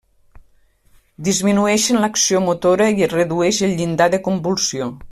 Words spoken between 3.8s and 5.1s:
llindar de convulsió.